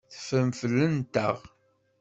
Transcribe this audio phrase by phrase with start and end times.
[0.13, 1.37] Teffrem fell-anteɣ.